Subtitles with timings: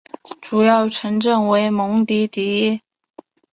[0.41, 2.81] 主要城镇为蒙迪迪耶。